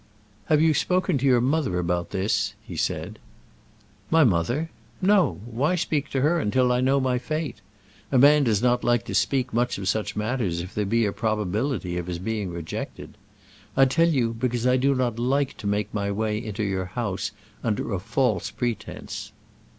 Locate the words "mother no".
4.23-5.39